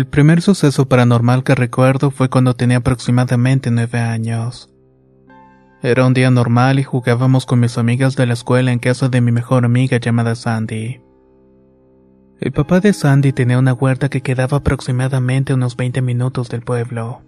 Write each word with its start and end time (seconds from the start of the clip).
El 0.00 0.06
primer 0.06 0.40
suceso 0.40 0.88
paranormal 0.88 1.44
que 1.44 1.54
recuerdo 1.54 2.10
fue 2.10 2.30
cuando 2.30 2.54
tenía 2.54 2.78
aproximadamente 2.78 3.70
nueve 3.70 3.98
años. 3.98 4.70
Era 5.82 6.06
un 6.06 6.14
día 6.14 6.30
normal 6.30 6.78
y 6.78 6.84
jugábamos 6.84 7.44
con 7.44 7.60
mis 7.60 7.76
amigas 7.76 8.16
de 8.16 8.24
la 8.24 8.32
escuela 8.32 8.72
en 8.72 8.78
casa 8.78 9.10
de 9.10 9.20
mi 9.20 9.30
mejor 9.30 9.66
amiga 9.66 9.98
llamada 9.98 10.36
Sandy. 10.36 11.02
El 12.40 12.52
papá 12.52 12.80
de 12.80 12.94
Sandy 12.94 13.34
tenía 13.34 13.58
una 13.58 13.74
huerta 13.74 14.08
que 14.08 14.22
quedaba 14.22 14.56
aproximadamente 14.56 15.52
unos 15.52 15.76
20 15.76 16.00
minutos 16.00 16.48
del 16.48 16.62
pueblo. 16.62 17.20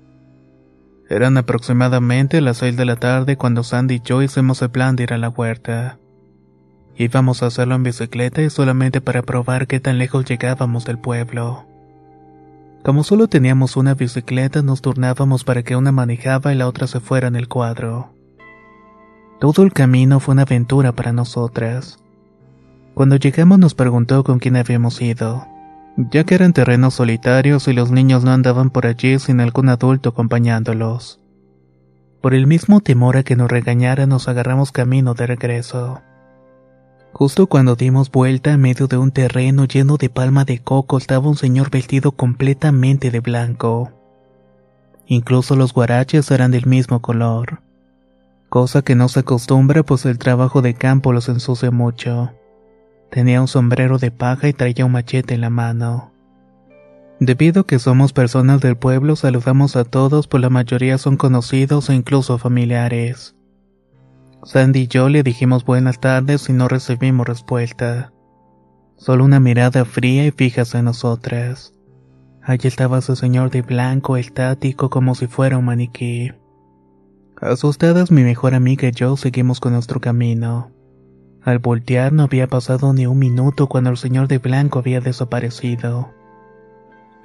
Eran 1.11 1.37
aproximadamente 1.37 2.41
las 2.41 2.57
6 2.57 2.79
de 2.79 2.87
la 2.87 2.97
tarde 2.97 3.37
cuando 3.37 3.65
Sandy 3.65 3.97
y 3.97 4.01
yo 4.01 4.23
hicimos 4.23 4.63
el 4.63 4.71
plan 4.71 4.97
de 4.97 5.03
ir 5.03 5.13
a 5.13 5.19
la 5.19 5.29
huerta. 5.29 5.99
Íbamos 6.97 7.43
a 7.43 7.49
hacerlo 7.49 7.75
en 7.75 7.83
bicicleta 7.83 8.41
y 8.41 8.49
solamente 8.49 9.03
para 9.03 9.21
probar 9.21 9.67
qué 9.67 9.79
tan 9.79 9.99
lejos 9.99 10.25
llegábamos 10.25 10.87
del 10.87 10.99
pueblo. 10.99 11.67
Como 12.83 13.05
solo 13.05 13.29
teníamos 13.29 13.77
una 13.77 13.95
bicicleta, 13.95 14.61
nos 14.63 14.83
turnábamos 14.83 15.45
para 15.45 15.63
que 15.63 15.77
una 15.77 15.93
manejaba 15.93 16.53
y 16.53 16.57
la 16.57 16.67
otra 16.67 16.89
se 16.89 16.99
fuera 16.99 17.29
en 17.29 17.37
el 17.37 17.47
cuadro. 17.47 18.13
Todo 19.41 19.63
el 19.63 19.73
camino 19.73 20.19
fue 20.19 20.33
una 20.33 20.43
aventura 20.43 20.91
para 20.91 21.13
nosotras. 21.13 21.99
Cuando 22.95 23.17
llegamos 23.17 23.61
nos 23.61 23.75
preguntó 23.75 24.25
con 24.25 24.41
quién 24.41 24.57
habíamos 24.57 25.01
ido, 25.01 25.47
ya 25.97 26.25
que 26.25 26.35
eran 26.35 26.53
terrenos 26.53 26.95
solitarios 26.95 27.69
y 27.69 27.73
los 27.73 27.93
niños 27.93 28.25
no 28.25 28.33
andaban 28.33 28.71
por 28.71 28.87
allí 28.87 29.19
sin 29.21 29.41
algún 29.41 29.69
adulto 29.69 30.09
acompañándolos. 30.09 31.21
Por 32.21 32.35
el 32.35 32.49
mismo 32.49 32.81
temor 32.81 33.17
a 33.17 33.23
que 33.23 33.37
nos 33.37 33.51
regañara 33.51 34.07
nos 34.07 34.27
agarramos 34.27 34.73
camino 34.73 35.15
de 35.15 35.27
regreso. 35.29 36.03
Justo 37.13 37.47
cuando 37.47 37.77
dimos 37.77 38.11
vuelta 38.11 38.53
en 38.53 38.61
medio 38.63 38.87
de 38.87 38.97
un 38.97 39.11
terreno 39.13 39.67
lleno 39.67 39.99
de 39.99 40.09
palma 40.09 40.45
de 40.45 40.61
coco 40.61 40.97
estaba 40.97 41.29
un 41.29 41.37
señor 41.37 41.71
vestido 41.71 42.13
completamente 42.13 43.11
de 43.11 43.21
blanco. 43.21 43.93
Incluso 45.07 45.55
los 45.55 45.75
guaraches 45.75 46.31
eran 46.31 46.51
del 46.53 46.67
mismo 46.67 47.03
color. 47.03 47.61
Cosa 48.49 48.83
que 48.83 48.95
no 48.95 49.09
se 49.09 49.21
acostumbra 49.21 49.83
pues 49.83 50.07
el 50.07 50.19
trabajo 50.19 50.63
de 50.63 50.75
campo 50.75 51.13
los 51.13 51.29
ensucia 51.29 51.71
mucho. 51.71 52.33
Tenía 53.11 53.43
un 53.43 53.49
sombrero 53.49 53.99
de 53.99 54.11
paja 54.11 54.49
y 54.49 54.55
traía 54.55 54.87
un 54.87 54.93
machete 54.93 55.35
en 55.35 55.43
la 55.43 55.51
mano. 55.51 56.13
Debido 57.21 57.61
a 57.61 57.67
que 57.67 57.79
somos 57.79 58.15
personas 58.15 58.63
del 58.63 58.77
pueblo 58.77 59.17
saludamos 59.17 59.77
a 59.77 59.85
todos 59.85 60.29
pues 60.29 60.41
la 60.41 60.51
mayoría 60.51 60.97
son 60.97 61.19
conocidos 61.19 61.91
e 61.91 61.95
incluso 61.95 62.39
familiares. 62.39 63.37
Sandy 64.45 64.81
y 64.81 64.87
yo 64.89 65.09
le 65.09 65.23
dijimos 65.23 65.65
buenas 65.65 66.01
tardes 66.01 66.49
y 66.49 66.53
no 66.53 66.67
recibimos 66.67 67.27
respuesta. 67.27 68.13
Solo 68.97 69.25
una 69.25 69.39
mirada 69.39 69.85
fría 69.85 70.27
y 70.27 70.33
fija 70.33 70.63
hacia 70.63 70.83
nosotras. 70.83 71.75
Allí 72.43 72.67
estaba 72.67 73.01
su 73.01 73.15
señor 73.15 73.51
de 73.51 73.63
blanco, 73.63 74.17
estático 74.17 74.91
como 74.91 75.15
si 75.15 75.29
fuera 75.29 75.59
un 75.59 75.67
maniquí. 75.67 76.33
Asustadas 77.41 78.11
mi 78.11 78.23
mejor 78.23 78.55
amiga 78.55 78.89
y 78.89 78.93
yo 78.93 79.17
seguimos 79.17 79.61
con 79.61 79.75
nuestro 79.75 80.01
camino. 80.01 80.71
Al 81.43 81.59
voltear 81.59 82.13
no 82.13 82.25
había 82.25 82.49
pasado 82.49 82.93
ni 82.93 83.07
un 83.07 83.19
minuto 83.19 83.69
cuando 83.69 83.91
el 83.91 83.97
señor 83.97 84.27
de 84.27 84.39
blanco 84.39 84.81
había 84.81 85.01
desaparecido. 85.01 86.11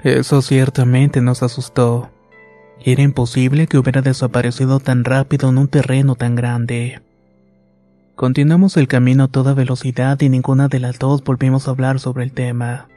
Eso 0.04 0.44
ciertamente 0.44 1.22
nos 1.22 1.42
asustó. 1.42 2.10
Era 2.84 3.02
imposible 3.02 3.66
que 3.66 3.80
hubiera 3.80 4.02
desaparecido 4.04 4.80
tan 4.80 5.04
rápido 5.04 5.50
en 5.50 5.58
un 5.58 5.68
terreno 5.68 6.16
tan 6.16 6.36
grande. 6.36 7.02
Continuamos 8.18 8.78
el 8.78 8.88
camino 8.88 9.26
a 9.26 9.28
toda 9.28 9.54
velocidad 9.54 10.20
y 10.22 10.30
ninguna 10.30 10.70
de 10.70 10.80
las 10.80 10.98
dos 10.98 11.24
volvimos 11.24 11.68
a 11.68 11.72
hablar 11.72 12.00
sobre 12.00 12.24
el 12.24 12.32
tema. 12.32 12.88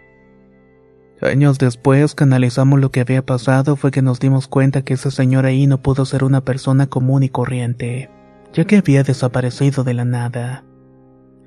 Años 1.20 1.58
después 1.58 2.14
que 2.14 2.24
analizamos 2.24 2.80
lo 2.80 2.90
que 2.90 3.02
había 3.02 3.20
pasado 3.20 3.76
fue 3.76 3.90
que 3.90 4.00
nos 4.00 4.18
dimos 4.18 4.48
cuenta 4.48 4.80
que 4.80 4.94
ese 4.94 5.10
señor 5.10 5.44
ahí 5.44 5.66
no 5.66 5.82
pudo 5.82 6.06
ser 6.06 6.24
una 6.24 6.40
persona 6.40 6.86
común 6.86 7.22
y 7.22 7.28
corriente, 7.28 8.08
ya 8.54 8.64
que 8.64 8.78
había 8.78 9.02
desaparecido 9.02 9.84
de 9.84 9.92
la 9.92 10.06
nada. 10.06 10.64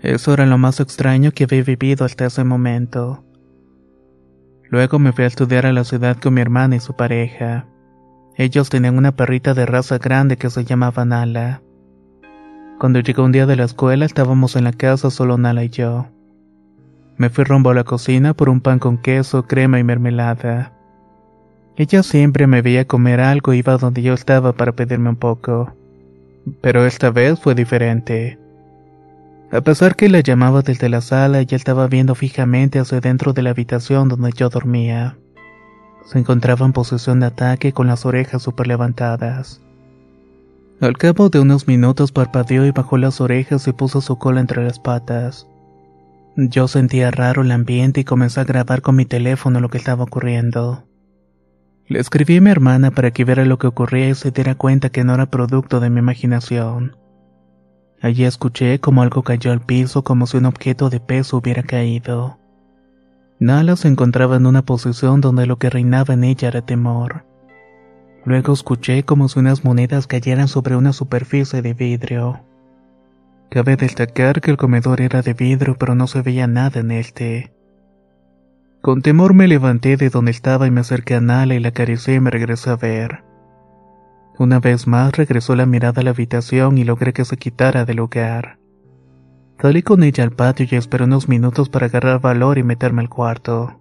Eso 0.03 0.35
era 0.35 0.45
lo 0.45 0.59
más 0.59 0.79
extraño 0.79 1.31
que 1.31 1.45
había 1.45 1.63
vivido 1.63 2.05
hasta 2.05 2.27
ese 2.27 2.43
momento. 2.43 3.23
Luego 4.69 4.99
me 4.99 5.13
fui 5.13 5.23
a 5.23 5.27
estudiar 5.27 5.65
a 5.65 5.73
la 5.73 5.83
ciudad 5.83 6.17
con 6.21 6.35
mi 6.35 6.41
hermana 6.41 6.75
y 6.75 6.79
su 6.79 6.95
pareja. 6.95 7.65
Ellos 8.37 8.69
tenían 8.69 8.99
una 8.99 9.15
perrita 9.15 9.55
de 9.55 9.65
raza 9.65 9.97
grande 9.97 10.37
que 10.37 10.51
se 10.51 10.63
llamaba 10.63 11.05
Nala. 11.05 11.63
Cuando 12.79 12.99
llegó 12.99 13.23
un 13.23 13.31
día 13.31 13.45
de 13.45 13.55
la 13.55 13.63
escuela 13.63 14.05
estábamos 14.05 14.55
en 14.55 14.65
la 14.65 14.73
casa 14.73 15.09
solo 15.09 15.37
Nala 15.37 15.63
y 15.63 15.69
yo. 15.69 16.07
Me 17.17 17.29
fui 17.29 17.43
rumbo 17.43 17.69
a 17.69 17.73
la 17.73 17.83
cocina 17.83 18.33
por 18.33 18.49
un 18.49 18.59
pan 18.59 18.79
con 18.79 18.97
queso, 18.97 19.43
crema 19.43 19.79
y 19.79 19.83
mermelada. 19.83 20.73
Ella 21.75 22.03
siempre 22.03 22.47
me 22.47 22.61
veía 22.61 22.85
comer 22.85 23.19
algo 23.19 23.53
y 23.53 23.59
iba 23.59 23.77
donde 23.77 24.01
yo 24.01 24.13
estaba 24.13 24.53
para 24.53 24.73
pedirme 24.73 25.09
un 25.09 25.15
poco. 25.15 25.73
Pero 26.61 26.85
esta 26.85 27.09
vez 27.09 27.39
fue 27.39 27.55
diferente. 27.55 28.37
A 29.51 29.61
pesar 29.61 29.95
que 29.95 30.09
la 30.09 30.19
llamaba 30.19 30.63
desde 30.63 30.89
la 30.89 31.01
sala, 31.01 31.39
ella 31.39 31.55
estaba 31.55 31.87
viendo 31.87 32.15
fijamente 32.15 32.79
hacia 32.79 32.99
dentro 32.99 33.33
de 33.33 33.43
la 33.43 33.51
habitación 33.51 34.09
donde 34.09 34.31
yo 34.31 34.49
dormía. 34.49 35.17
Se 36.05 36.19
encontraba 36.19 36.65
en 36.65 36.73
posición 36.73 37.19
de 37.19 37.27
ataque 37.27 37.71
con 37.71 37.87
las 37.87 38.05
orejas 38.05 38.41
super 38.41 38.67
levantadas. 38.67 39.61
Al 40.81 40.97
cabo 40.97 41.29
de 41.29 41.39
unos 41.39 41.67
minutos 41.67 42.11
parpadeó 42.11 42.65
y 42.65 42.71
bajó 42.71 42.97
las 42.97 43.21
orejas 43.21 43.67
y 43.67 43.73
puso 43.73 44.01
su 44.01 44.17
cola 44.17 44.41
entre 44.41 44.63
las 44.63 44.79
patas. 44.79 45.47
Yo 46.35 46.67
sentía 46.67 47.11
raro 47.11 47.43
el 47.43 47.51
ambiente 47.51 48.01
y 48.01 48.03
comencé 48.03 48.39
a 48.39 48.43
grabar 48.43 48.81
con 48.81 48.95
mi 48.95 49.05
teléfono 49.05 49.59
lo 49.59 49.69
que 49.69 49.77
estaba 49.77 50.03
ocurriendo. 50.03 50.83
Le 51.87 51.99
escribí 51.99 52.37
a 52.37 52.41
mi 52.41 52.49
hermana 52.49 52.91
para 52.91 53.11
que 53.11 53.23
viera 53.23 53.45
lo 53.45 53.59
que 53.59 53.67
ocurría 53.67 54.09
y 54.09 54.15
se 54.15 54.31
diera 54.31 54.55
cuenta 54.55 54.89
que 54.89 55.03
no 55.03 55.13
era 55.13 55.27
producto 55.27 55.79
de 55.79 55.89
mi 55.89 55.99
imaginación. 55.99 56.97
Allí 58.01 58.25
escuché 58.25 58.79
como 58.79 59.01
algo 59.01 59.23
cayó 59.23 59.51
al 59.51 59.61
piso 59.61 60.03
como 60.03 60.27
si 60.27 60.37
un 60.37 60.45
objeto 60.45 60.89
de 60.89 60.99
peso 60.99 61.37
hubiera 61.37 61.63
caído. 61.63 62.39
Nala 63.39 63.75
se 63.75 63.87
encontraba 63.87 64.37
en 64.37 64.45
una 64.45 64.63
posición 64.63 65.21
donde 65.21 65.45
lo 65.45 65.57
que 65.57 65.69
reinaba 65.69 66.13
en 66.13 66.23
ella 66.23 66.47
era 66.47 66.65
temor. 66.65 67.25
Luego 68.25 68.53
escuché 68.53 69.03
como 69.03 69.27
si 69.27 69.39
unas 69.39 69.65
monedas 69.65 70.07
cayeran 70.07 70.47
sobre 70.47 70.75
una 70.75 70.93
superficie 70.93 71.61
de 71.61 71.73
vidrio. 71.73 72.41
Cabe 73.49 73.75
destacar 73.75 74.41
que 74.41 74.51
el 74.51 74.57
comedor 74.57 75.01
era 75.01 75.21
de 75.21 75.33
vidrio 75.33 75.75
pero 75.77 75.93
no 75.93 76.07
se 76.07 76.21
veía 76.21 76.47
nada 76.47 76.79
en 76.79 76.91
este. 76.91 77.53
Con 78.81 79.01
temor 79.01 79.33
me 79.33 79.47
levanté 79.47 79.97
de 79.97 80.09
donde 80.09 80.31
estaba 80.31 80.67
y 80.67 80.71
me 80.71 80.81
acerqué 80.81 81.15
a 81.15 81.21
Nala 81.21 81.55
y 81.55 81.59
la 81.59 81.69
acaricié 81.69 82.15
y 82.15 82.19
me 82.19 82.31
regresé 82.31 82.69
a 82.69 82.75
ver. 82.75 83.23
Una 84.39 84.59
vez 84.59 84.87
más 84.87 85.15
regresó 85.15 85.55
la 85.55 85.65
mirada 85.65 86.01
a 86.01 86.03
la 86.03 86.09
habitación 86.09 86.77
y 86.77 86.83
logré 86.83 87.13
que 87.13 87.23
se 87.23 87.37
quitara 87.37 87.85
del 87.85 87.97
lugar. 87.97 88.57
Salí 89.61 89.83
con 89.83 90.03
ella 90.03 90.23
al 90.23 90.31
patio 90.31 90.65
y 90.69 90.75
esperé 90.75 91.03
unos 91.03 91.29
minutos 91.29 91.69
para 91.69 91.85
agarrar 91.85 92.19
valor 92.19 92.57
y 92.57 92.63
meterme 92.63 93.01
al 93.01 93.09
cuarto. 93.09 93.79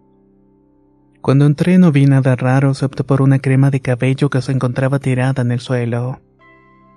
Cuando 1.23 1.47
entré 1.47 1.79
no 1.79 1.93
vi 1.93 2.07
nada 2.07 2.35
raro 2.35 2.71
excepto 2.71 3.07
por 3.07 3.23
una 3.23 3.39
crema 3.39 3.71
de 3.71 3.79
cabello 3.79 4.29
que 4.29 4.43
se 4.43 4.51
encontraba 4.51 4.99
tirada 4.99 5.43
en 5.43 5.53
el 5.53 5.61
suelo. 5.61 6.21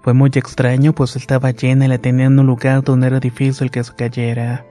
Fue 0.02 0.16
muy 0.16 0.32
extraño 0.34 0.94
pues 0.94 1.16
estaba 1.16 1.52
llena 1.52 1.86
y 1.86 1.90
la 1.90 2.00
tenía 2.00 2.26
en 2.26 2.40
un 2.40 2.48
lugar 2.48 2.84
donde 2.84 3.06
era 3.06 3.20
difícil 3.20 3.70
que 3.70 3.84
se 3.84 3.94
cayera. 3.94 4.66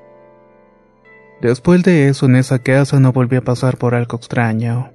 Después 1.40 1.84
de 1.84 2.08
eso 2.08 2.26
en 2.26 2.34
esa 2.34 2.58
casa 2.58 2.98
no 2.98 3.12
volví 3.12 3.36
a 3.36 3.44
pasar 3.44 3.76
por 3.76 3.94
algo 3.94 4.16
extraño. 4.16 4.90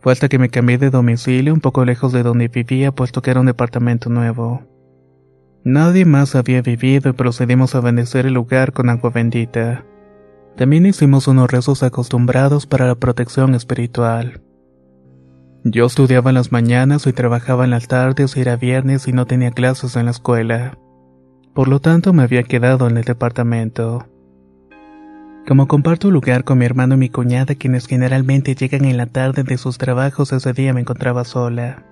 Fue 0.00 0.14
hasta 0.14 0.30
que 0.30 0.38
me 0.38 0.48
cambié 0.48 0.78
de 0.78 0.88
domicilio 0.88 1.52
un 1.52 1.60
poco 1.60 1.84
lejos 1.84 2.10
de 2.12 2.22
donde 2.22 2.48
vivía 2.48 2.90
puesto 2.90 3.20
que 3.20 3.32
era 3.32 3.40
un 3.40 3.46
departamento 3.46 4.08
nuevo. 4.08 4.62
Nadie 5.62 6.06
más 6.06 6.34
había 6.36 6.62
vivido 6.62 7.10
y 7.10 7.12
procedimos 7.12 7.74
a 7.74 7.80
bendecir 7.80 8.24
el 8.24 8.32
lugar 8.32 8.72
con 8.72 8.88
agua 8.88 9.10
bendita. 9.10 9.84
También 10.56 10.86
hicimos 10.86 11.28
unos 11.28 11.50
rezos 11.50 11.82
acostumbrados 11.82 12.66
para 12.66 12.86
la 12.86 12.94
protección 12.94 13.54
espiritual. 13.54 14.42
Yo 15.64 15.86
estudiaba 15.86 16.30
en 16.30 16.34
las 16.34 16.52
mañanas 16.52 17.06
y 17.06 17.12
trabajaba 17.12 17.64
en 17.64 17.70
las 17.70 17.88
tardes 17.88 18.36
era 18.36 18.56
viernes 18.56 19.06
y 19.08 19.12
no 19.12 19.26
tenía 19.26 19.52
clases 19.52 19.96
en 19.96 20.06
la 20.06 20.10
escuela. 20.10 20.76
Por 21.54 21.68
lo 21.68 21.80
tanto 21.80 22.12
me 22.12 22.22
había 22.22 22.42
quedado 22.42 22.88
en 22.88 22.96
el 22.96 23.04
departamento. 23.04 24.06
Como 25.46 25.68
comparto 25.68 26.10
lugar 26.10 26.44
con 26.44 26.58
mi 26.58 26.64
hermano 26.64 26.94
y 26.94 26.98
mi 26.98 27.08
cuñada, 27.08 27.54
quienes 27.54 27.86
generalmente 27.86 28.54
llegan 28.54 28.84
en 28.84 28.96
la 28.96 29.06
tarde 29.06 29.42
de 29.42 29.58
sus 29.58 29.78
trabajos, 29.78 30.32
ese 30.32 30.52
día 30.52 30.72
me 30.72 30.80
encontraba 30.80 31.24
sola. 31.24 31.84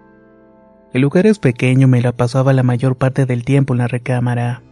El 0.92 1.02
lugar 1.02 1.26
es 1.26 1.38
pequeño, 1.38 1.88
me 1.88 2.00
la 2.00 2.12
pasaba 2.12 2.52
la 2.52 2.62
mayor 2.62 2.96
parte 2.96 3.26
del 3.26 3.44
tiempo 3.44 3.74
en 3.74 3.78
la 3.78 3.88
recámara. 3.88 4.62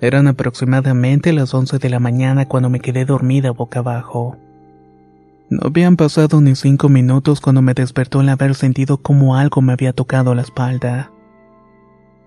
Eran 0.00 0.28
aproximadamente 0.28 1.32
las 1.32 1.54
11 1.54 1.78
de 1.78 1.88
la 1.88 2.00
mañana 2.00 2.46
cuando 2.46 2.68
me 2.68 2.80
quedé 2.80 3.06
dormida 3.06 3.50
boca 3.50 3.78
abajo. 3.78 4.36
No 5.48 5.60
habían 5.66 5.96
pasado 5.96 6.40
ni 6.40 6.54
cinco 6.54 6.88
minutos 6.88 7.40
cuando 7.40 7.62
me 7.62 7.72
despertó 7.72 8.20
el 8.20 8.28
haber 8.28 8.54
sentido 8.54 8.98
como 8.98 9.36
algo 9.36 9.62
me 9.62 9.72
había 9.72 9.92
tocado 9.92 10.34
la 10.34 10.42
espalda. 10.42 11.12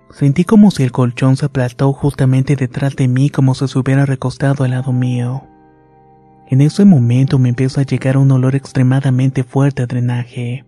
Sentí 0.09 0.45
como 0.45 0.71
si 0.71 0.83
el 0.83 0.91
colchón 0.91 1.37
se 1.37 1.45
aplastó 1.45 1.93
justamente 1.93 2.55
detrás 2.55 2.95
de 2.95 3.07
mí 3.07 3.29
como 3.29 3.53
si 3.53 3.67
se 3.67 3.77
hubiera 3.77 4.05
recostado 4.05 4.63
al 4.63 4.71
lado 4.71 4.91
mío. 4.91 5.43
En 6.47 6.61
ese 6.61 6.85
momento 6.85 7.37
me 7.37 7.49
empieza 7.49 7.81
a 7.81 7.85
llegar 7.85 8.17
un 8.17 8.31
olor 8.31 8.55
extremadamente 8.55 9.43
fuerte 9.43 9.83
a 9.83 9.85
drenaje. 9.85 10.65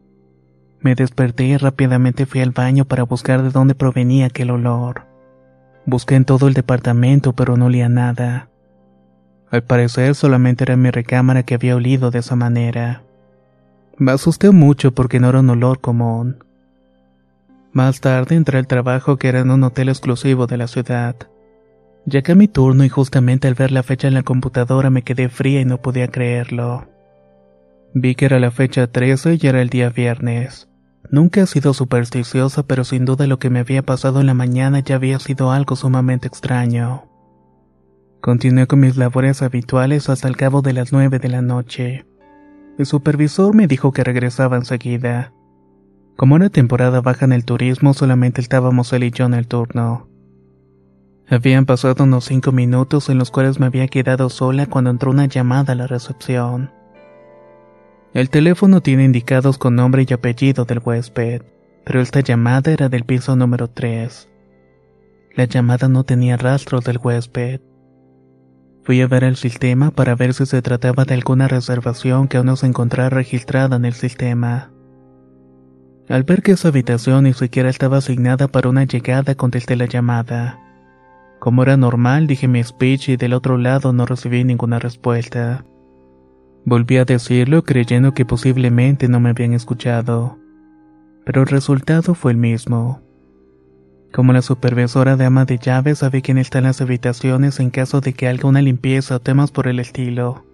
Me 0.82 0.94
desperté 0.94 1.46
y 1.46 1.58
rápidamente 1.58 2.28
fui 2.28 2.42
al 2.42 2.52
baño 2.52 2.86
para 2.86 3.04
buscar 3.04 3.42
de 3.42 3.50
dónde 3.50 3.74
provenía 3.74 4.28
aquel 4.28 4.52
olor. 4.52 5.11
Busqué 5.86 6.16
en 6.16 6.26
todo 6.26 6.48
el 6.48 6.54
departamento 6.54 7.34
pero 7.34 7.58
no 7.58 7.66
olía 7.66 7.90
nada. 7.90 8.50
Al 9.50 9.64
parecer 9.64 10.16
solamente 10.16 10.64
era 10.64 10.78
mi 10.78 10.92
recámara 10.92 11.44
que 11.44 11.56
había 11.56 11.76
olido 11.76 12.12
de 12.12 12.20
esa 12.20 12.36
manera. 12.36 13.04
Me 13.98 14.14
asusté 14.14 14.52
mucho 14.52 14.94
porque 14.94 15.20
no 15.20 15.30
era 15.30 15.42
un 15.42 15.50
olor 15.50 15.82
común. 15.82 16.44
Más 17.74 18.02
tarde 18.02 18.36
entré 18.36 18.58
al 18.58 18.68
trabajo 18.68 19.18
que 19.18 19.28
era 19.28 19.40
en 19.40 19.52
un 19.52 19.64
hotel 19.64 19.90
exclusivo 19.90 20.48
de 20.48 20.58
la 20.58 20.68
ciudad. 20.68 21.16
Llegué 22.06 22.32
a 22.32 22.36
mi 22.36 22.48
turno 22.48 22.84
y 22.84 22.90
justamente 22.90 23.48
al 23.48 23.54
ver 23.54 23.72
la 23.72 23.84
fecha 23.84 24.08
en 24.08 24.14
la 24.14 24.24
computadora 24.24 24.90
me 24.90 25.04
quedé 25.04 25.30
fría 25.30 25.62
y 25.62 25.66
no 25.66 25.82
podía 25.82 26.08
creerlo. 26.08 26.88
Vi 27.94 28.16
que 28.16 28.26
era 28.26 28.40
la 28.40 28.52
fecha 28.52 28.88
13 28.88 29.38
y 29.40 29.48
era 29.48 29.62
el 29.62 29.70
día 29.70 29.90
viernes. 29.90 30.71
Nunca 31.10 31.42
he 31.42 31.48
sido 31.48 31.74
supersticiosa, 31.74 32.64
pero 32.64 32.84
sin 32.84 33.06
duda 33.06 33.28
lo 33.28 33.40
que 33.40 33.50
me 33.50 33.60
había 33.60 33.84
pasado 33.84 34.22
en 34.22 34.28
la 34.28 34.34
mañana 34.34 34.80
ya 34.80 34.96
había 34.96 35.20
sido 35.20 35.52
algo 35.52 35.76
sumamente 35.76 36.28
extraño. 36.28 37.06
Continué 38.22 38.68
con 38.68 38.80
mis 38.80 38.98
labores 38.98 39.42
habituales 39.42 40.10
hasta 40.10 40.28
el 40.28 40.38
cabo 40.38 40.62
de 40.62 40.74
las 40.74 40.92
nueve 40.92 41.18
de 41.18 41.30
la 41.30 41.42
noche. 41.42 42.06
El 42.78 42.86
supervisor 42.86 43.56
me 43.56 43.68
dijo 43.68 43.92
que 43.92 44.04
regresaba 44.04 44.58
enseguida. 44.58 45.34
Como 46.16 46.36
era 46.36 46.50
temporada 46.50 47.02
baja 47.02 47.26
en 47.26 47.34
el 47.34 47.46
turismo, 47.46 47.94
solamente 47.94 48.42
estábamos 48.42 48.94
él 48.94 49.06
y 49.06 49.12
yo 49.12 49.26
en 49.26 49.34
el 49.34 49.48
turno. 49.48 50.08
Habían 51.28 51.66
pasado 51.66 52.04
unos 52.04 52.26
cinco 52.26 52.52
minutos 52.52 53.10
en 53.10 53.18
los 53.18 53.32
cuales 53.32 53.60
me 53.60 53.66
había 53.66 53.88
quedado 53.88 54.30
sola 54.30 54.68
cuando 54.68 54.90
entró 54.92 55.12
una 55.12 55.26
llamada 55.26 55.74
a 55.74 55.76
la 55.76 55.88
recepción. 55.88 56.72
El 58.14 58.30
teléfono 58.30 58.82
tiene 58.82 59.06
indicados 59.06 59.58
con 59.58 59.76
nombre 59.76 60.06
y 60.08 60.14
apellido 60.14 60.66
del 60.66 60.82
huésped, 60.84 61.44
pero 61.86 62.02
esta 62.02 62.20
llamada 62.20 62.72
era 62.72 62.90
del 62.90 63.06
piso 63.06 63.38
número 63.38 63.70
3. 63.70 64.28
La 65.36 65.46
llamada 65.46 65.88
no 65.88 66.04
tenía 66.04 66.36
rastro 66.36 66.82
del 66.82 67.00
huésped. 67.02 67.62
Fui 68.84 69.00
a 69.02 69.08
ver 69.08 69.24
el 69.24 69.38
sistema 69.38 69.92
para 69.92 70.16
ver 70.16 70.34
si 70.34 70.46
se 70.46 70.62
trataba 70.62 71.06
de 71.06 71.14
alguna 71.14 71.48
reservación 71.48 72.28
que 72.28 72.36
aún 72.36 72.48
no 72.48 72.58
se 72.58 72.68
encontraba 72.68 73.10
registrada 73.10 73.78
en 73.78 73.86
el 73.86 73.94
sistema. 73.94 74.72
Al 76.10 76.24
ver 76.24 76.42
que 76.42 76.52
esa 76.52 76.68
habitación 76.68 77.24
ni 77.24 77.34
siquiera 77.34 77.70
estaba 77.70 77.98
asignada 77.98 78.50
para 78.50 78.68
una 78.68 78.84
llegada, 78.84 79.36
contesté 79.36 79.78
la 79.78 79.86
llamada. 79.86 80.60
Como 81.40 81.64
era 81.64 81.78
normal, 81.78 82.28
dije 82.28 82.50
mi 82.50 82.62
speech 82.62 83.08
y 83.08 83.16
del 83.16 83.34
otro 83.34 83.58
lado 83.58 83.94
no 83.94 84.06
recibí 84.06 84.44
ninguna 84.44 84.80
respuesta. 84.80 85.64
Volví 86.64 86.98
a 86.98 87.06
decirlo 87.06 87.64
creyendo 87.64 88.14
que 88.14 88.26
posiblemente 88.26 89.08
no 89.08 89.20
me 89.20 89.32
habían 89.32 89.54
escuchado. 89.54 90.38
Pero 91.26 91.42
el 91.42 91.48
resultado 91.48 92.14
fue 92.14 92.34
el 92.34 92.38
mismo. 92.38 93.02
Como 94.12 94.32
la 94.34 94.42
supervisora 94.42 95.16
de 95.16 95.26
ama 95.26 95.46
de 95.46 95.58
llaves 95.58 96.00
sabe 96.00 96.22
quién 96.22 96.38
está 96.38 96.60
en 96.60 96.66
las 96.66 96.82
habitaciones 96.82 97.60
en 97.60 97.70
caso 97.72 98.02
de 98.02 98.14
que 98.14 98.28
haga 98.28 98.48
una 98.48 98.62
limpieza 98.62 99.16
o 99.16 99.20
temas 99.20 99.52
por 99.52 99.68
el 99.68 99.80
estilo. 99.80 100.46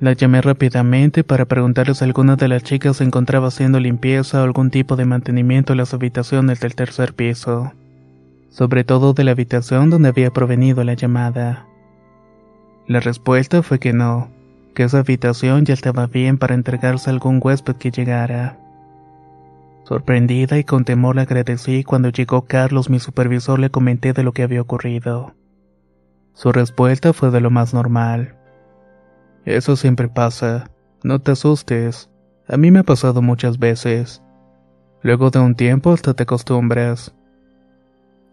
La 0.00 0.12
llamé 0.12 0.42
rápidamente 0.42 1.24
para 1.24 1.46
preguntarle 1.46 1.94
si 1.94 2.04
alguna 2.04 2.36
de 2.36 2.48
las 2.48 2.62
chicas 2.62 2.98
se 2.98 3.04
encontraba 3.04 3.48
haciendo 3.48 3.80
limpieza 3.80 4.40
o 4.40 4.44
algún 4.44 4.70
tipo 4.70 4.96
de 4.96 5.06
mantenimiento 5.06 5.72
en 5.72 5.78
las 5.78 5.94
habitaciones 5.94 6.60
del 6.60 6.74
tercer 6.74 7.14
piso, 7.14 7.72
sobre 8.50 8.84
todo 8.84 9.14
de 9.14 9.24
la 9.24 9.30
habitación 9.30 9.88
donde 9.88 10.08
había 10.08 10.30
provenido 10.30 10.82
la 10.84 10.94
llamada. 10.94 11.66
La 12.86 13.00
respuesta 13.00 13.62
fue 13.62 13.78
que 13.78 13.92
no, 13.92 14.28
que 14.74 14.84
esa 14.84 14.98
habitación 14.98 15.64
ya 15.64 15.74
estaba 15.74 16.06
bien 16.06 16.36
para 16.36 16.54
entregarse 16.54 17.08
a 17.08 17.12
algún 17.12 17.40
huésped 17.42 17.76
que 17.76 17.90
llegara. 17.90 18.58
Sorprendida 19.84 20.58
y 20.58 20.64
con 20.64 20.84
temor 20.84 21.16
le 21.16 21.22
agradecí 21.22 21.84
cuando 21.84 22.08
llegó 22.08 22.42
Carlos, 22.42 22.90
mi 22.90 22.98
supervisor, 22.98 23.58
le 23.58 23.70
comenté 23.70 24.12
de 24.12 24.22
lo 24.22 24.32
que 24.32 24.42
había 24.42 24.62
ocurrido. 24.62 25.34
Su 26.32 26.52
respuesta 26.52 27.12
fue 27.12 27.30
de 27.30 27.40
lo 27.40 27.50
más 27.50 27.74
normal. 27.74 28.36
Eso 29.44 29.76
siempre 29.76 30.08
pasa. 30.08 30.70
No 31.02 31.20
te 31.20 31.32
asustes. 31.32 32.10
A 32.48 32.56
mí 32.56 32.70
me 32.70 32.80
ha 32.80 32.82
pasado 32.82 33.22
muchas 33.22 33.58
veces. 33.58 34.22
Luego 35.02 35.30
de 35.30 35.38
un 35.38 35.54
tiempo 35.54 35.92
hasta 35.92 36.14
te 36.14 36.22
acostumbras. 36.22 37.14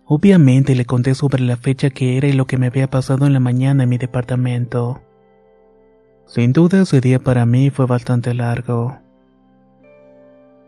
Obviamente 0.05 0.73
le 0.73 0.85
conté 0.85 1.15
sobre 1.15 1.43
la 1.43 1.57
fecha 1.57 1.89
que 1.89 2.17
era 2.17 2.27
y 2.27 2.33
lo 2.33 2.45
que 2.45 2.57
me 2.57 2.67
había 2.67 2.89
pasado 2.89 3.25
en 3.25 3.33
la 3.33 3.39
mañana 3.41 3.83
en 3.83 3.89
mi 3.89 3.97
departamento. 3.97 5.01
Sin 6.33 6.53
duda 6.53 6.83
ese 6.83 7.01
día 7.01 7.19
para 7.19 7.45
mí 7.45 7.71
fue 7.71 7.85
bastante 7.85 8.33
largo. 8.33 8.97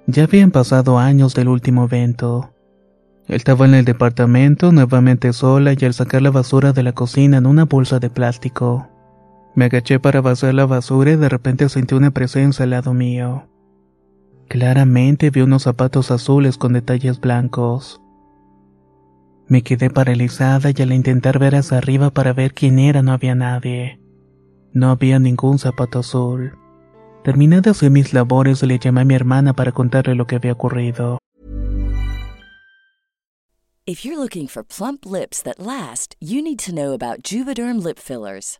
Ya 0.07 0.25
habían 0.25 0.51
pasado 0.51 0.99
años 0.99 1.35
del 1.35 1.47
último 1.47 1.85
evento. 1.85 2.51
Estaba 3.29 3.63
en 3.63 3.73
el 3.73 3.85
departamento 3.85 4.73
nuevamente 4.73 5.31
sola 5.31 5.71
y 5.71 5.85
al 5.85 5.93
sacar 5.93 6.21
la 6.21 6.31
basura 6.31 6.73
de 6.73 6.83
la 6.83 6.91
cocina 6.91 7.37
en 7.37 7.45
una 7.45 7.63
bolsa 7.63 7.99
de 7.99 8.09
plástico. 8.09 8.89
Me 9.55 9.65
agaché 9.65 10.01
para 10.01 10.19
vaciar 10.19 10.53
la 10.53 10.65
basura 10.65 11.11
y 11.11 11.15
de 11.15 11.29
repente 11.29 11.69
sentí 11.69 11.95
una 11.95 12.11
presencia 12.11 12.63
al 12.63 12.71
lado 12.71 12.93
mío. 12.93 13.47
Claramente 14.49 15.29
vi 15.29 15.39
unos 15.39 15.63
zapatos 15.63 16.11
azules 16.11 16.57
con 16.57 16.73
detalles 16.73 17.21
blancos. 17.21 18.01
Me 19.47 19.61
quedé 19.61 19.89
paralizada 19.89 20.71
y 20.75 20.81
al 20.81 20.91
intentar 20.91 21.39
ver 21.39 21.55
hacia 21.55 21.77
arriba 21.77 22.09
para 22.09 22.33
ver 22.33 22.53
quién 22.53 22.79
era 22.79 23.01
no 23.01 23.13
había 23.13 23.33
nadie. 23.33 24.02
No 24.73 24.89
había 24.89 25.19
ningún 25.19 25.59
zapato 25.59 25.99
azul. 25.99 26.57
Terminé 27.23 27.61
de 27.61 27.89
mis 27.89 28.13
labores 28.13 28.63
le 28.63 28.79
llamé 28.79 29.01
a 29.01 29.05
mi 29.05 29.13
hermana 29.13 29.53
para 29.53 29.71
contarle 29.71 30.15
lo 30.15 30.25
que 30.25 30.35
había 30.35 30.53
ocurrido. 30.53 31.19
If 33.85 34.03
you're 34.03 34.17
looking 34.17 34.47
for 34.47 34.63
plump 34.63 35.05
lips 35.05 35.43
that 35.43 35.59
last, 35.59 36.15
you 36.19 36.41
need 36.41 36.57
to 36.59 36.71
know 36.71 36.93
about 36.93 37.21
Juvederm 37.21 37.83
lip 37.83 37.99
fillers. 37.99 38.59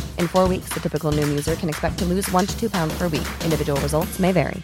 In 0.21 0.27
four 0.27 0.47
weeks, 0.47 0.69
the 0.75 0.79
typical 0.79 1.11
Noom 1.11 1.33
user 1.33 1.55
can 1.55 1.67
expect 1.67 1.97
to 1.97 2.05
lose 2.05 2.31
one 2.31 2.45
to 2.45 2.53
two 2.59 2.69
pounds 2.69 2.93
per 2.99 3.07
week. 3.07 3.27
Individual 3.43 3.81
results 3.81 4.19
may 4.19 4.31
vary. 4.31 4.61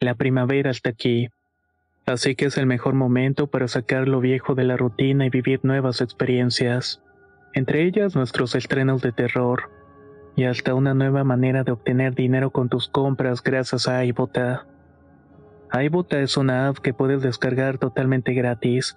La 0.00 0.14
primavera 0.14 0.70
está 0.70 0.90
aquí. 0.90 1.28
Así 2.04 2.34
que 2.34 2.46
es 2.46 2.58
el 2.58 2.66
mejor 2.66 2.94
momento 2.94 3.46
para 3.46 3.68
sacar 3.68 4.08
lo 4.08 4.20
viejo 4.20 4.56
de 4.56 4.64
la 4.64 4.76
rutina 4.76 5.24
y 5.24 5.30
vivir 5.30 5.60
nuevas 5.62 6.00
experiencias. 6.00 7.00
Entre 7.54 7.84
ellas 7.84 8.16
nuestros 8.16 8.56
estrenos 8.56 9.00
de 9.00 9.12
terror. 9.12 9.70
Y 10.36 10.44
hasta 10.44 10.74
una 10.74 10.94
nueva 10.94 11.22
manera 11.22 11.62
de 11.62 11.70
obtener 11.70 12.16
dinero 12.16 12.50
con 12.50 12.68
tus 12.68 12.88
compras 12.88 13.40
gracias 13.40 13.86
a 13.86 14.04
iBota. 14.04 14.66
iBota 15.72 16.18
es 16.18 16.36
una 16.36 16.66
app 16.68 16.78
que 16.78 16.92
puedes 16.92 17.22
descargar 17.22 17.78
totalmente 17.78 18.34
gratis 18.34 18.96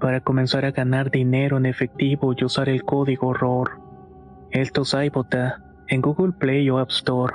para 0.00 0.20
comenzar 0.20 0.64
a 0.64 0.70
ganar 0.70 1.10
dinero 1.10 1.56
en 1.56 1.66
efectivo 1.66 2.34
y 2.36 2.44
usar 2.44 2.68
el 2.68 2.84
código 2.84 3.32
ROR. 3.32 3.80
Esto 4.50 4.82
es 4.82 4.94
iBota 4.94 5.62
en 5.88 6.00
Google 6.00 6.32
Play 6.32 6.68
o 6.70 6.78
App 6.78 6.90
Store 6.90 7.34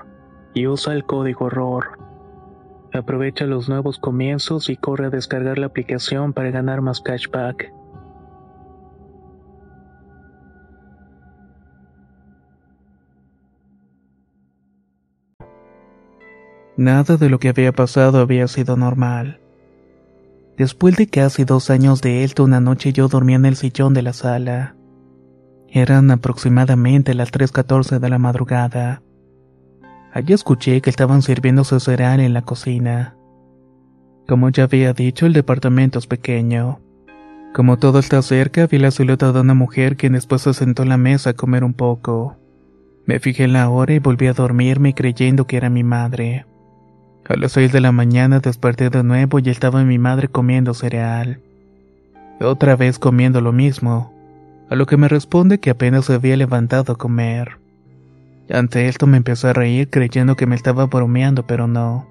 y 0.54 0.68
usa 0.68 0.94
el 0.94 1.04
código 1.06 1.50
ROR. 1.50 1.98
Aprovecha 2.94 3.46
los 3.46 3.70
nuevos 3.70 4.00
comienzos 4.00 4.70
y 4.70 4.76
corre 4.76 5.08
a 5.08 5.10
descargar 5.10 5.58
la 5.58 5.68
aplicación 5.68 6.34
para 6.34 6.52
ganar 6.52 6.82
más 6.82 7.02
cashback. 7.02 7.72
Nada 16.78 17.18
de 17.18 17.30
lo 17.30 17.40
que 17.40 17.50
había 17.50 17.72
pasado 17.74 18.20
había 18.20 18.48
sido 18.48 18.76
normal. 18.78 19.41
Después 20.58 20.96
de 20.98 21.08
casi 21.08 21.44
dos 21.44 21.70
años 21.70 22.02
de 22.02 22.24
esto, 22.24 22.44
una 22.44 22.60
noche 22.60 22.94
yo 22.94 23.08
dormía 23.08 23.38
en 23.38 23.46
el 23.46 23.56
sillón 23.56 23.94
de 23.94 24.02
la 24.02 24.14
sala. 24.14 24.76
Eran 25.70 26.12
aproximadamente 26.12 27.14
las 27.14 27.32
3.14 27.32 28.00
de 28.00 28.10
la 28.10 28.20
madrugada. 28.20 29.02
Allí 30.14 30.34
escuché 30.34 30.82
que 30.82 30.90
estaban 30.90 31.22
sirviendo 31.22 31.64
su 31.64 31.80
cereal 31.80 32.20
en 32.20 32.34
la 32.34 32.42
cocina. 32.42 33.16
Como 34.28 34.50
ya 34.50 34.66
había 34.66 34.94
dicho, 34.94 35.26
el 35.26 35.34
departamento 35.34 36.00
es 36.00 36.08
pequeño. 36.08 36.82
Como 37.54 37.78
todo 37.78 38.00
está 38.00 38.22
cerca, 38.22 38.68
vi 38.68 38.78
la 38.78 38.92
silueta 38.92 39.32
de 39.32 39.42
una 39.42 39.54
mujer 39.54 39.98
quien 39.98 40.14
después 40.14 40.42
se 40.42 40.54
sentó 40.54 40.84
en 40.84 40.90
la 40.90 40.98
mesa 40.98 41.32
a 41.32 41.34
comer 41.34 41.64
un 41.64 41.74
poco. 41.74 42.38
Me 43.06 43.20
fijé 43.20 43.44
en 43.46 43.54
la 43.54 43.70
hora 43.70 43.94
y 43.94 44.00
volví 44.00 44.28
a 44.28 44.34
dormirme 44.34 44.94
creyendo 44.94 45.48
que 45.48 45.58
era 45.58 45.70
mi 45.70 45.84
madre. 45.84 46.46
A 47.32 47.38
las 47.38 47.54
seis 47.54 47.72
de 47.72 47.80
la 47.80 47.94
mañana 47.94 48.42
desperté 48.42 48.90
de 48.90 49.04
nuevo 49.04 49.40
y 49.40 49.50
estaba 49.50 49.86
mi 49.86 49.98
madre 49.98 50.28
comiendo 50.28 50.74
cereal. 50.74 51.40
Otra 52.42 52.76
vez 52.76 53.00
comiendo 53.00 53.40
lo 53.40 53.54
mismo, 53.54 54.14
a 54.70 54.76
lo 54.76 54.86
que 54.86 54.98
me 54.98 55.08
responde 55.08 55.58
que 55.58 55.70
apenas 55.70 56.04
se 56.04 56.16
había 56.16 56.36
levantado 56.36 56.92
a 56.92 56.98
comer. 56.98 57.58
Ante 58.50 58.90
esto 58.90 59.08
me 59.08 59.16
empezó 59.16 59.48
a 59.48 59.54
reír 59.54 59.90
creyendo 59.90 60.36
que 60.36 60.46
me 60.46 60.58
estaba 60.58 60.88
bromeando, 60.88 61.48
pero 61.48 61.70
no. 61.70 62.06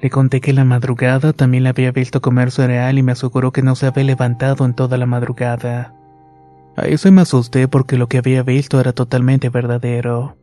Le 0.00 0.08
conté 0.08 0.40
que 0.40 0.54
la 0.54 0.64
madrugada 0.64 1.34
también 1.34 1.64
la 1.64 1.70
había 1.70 1.92
visto 1.92 2.22
comer 2.22 2.50
cereal 2.50 2.96
y 2.96 3.02
me 3.02 3.12
aseguró 3.12 3.52
que 3.52 3.60
no 3.60 3.76
se 3.76 3.88
había 3.88 4.04
levantado 4.04 4.64
en 4.64 4.72
toda 4.72 4.96
la 4.96 5.04
madrugada. 5.04 5.92
A 6.76 6.86
eso 6.86 7.12
me 7.12 7.20
asusté 7.20 7.68
porque 7.68 7.98
lo 7.98 8.06
que 8.06 8.16
había 8.16 8.42
visto 8.42 8.80
era 8.80 8.94
totalmente 8.94 9.50
verdadero. 9.50 10.38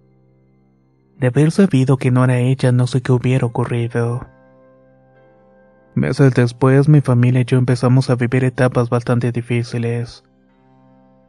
De 1.19 1.27
haber 1.27 1.51
sabido 1.51 1.98
que 1.98 2.12
no 2.12 2.25
era 2.25 2.39
ella, 2.39 2.72
no 2.72 2.88
sé 2.88 3.01
qué 3.01 3.12
hubiera 3.12 3.45
ocurrido. 3.45 4.27
Meses 5.95 6.34
después, 6.34 6.89
mi 6.89 7.00
familia 7.00 7.41
y 7.41 7.45
yo 7.45 7.57
empezamos 7.57 8.10
a 8.10 8.15
vivir 8.15 8.43
etapas 8.43 8.89
bastante 8.89 9.31
difíciles. 9.31 10.25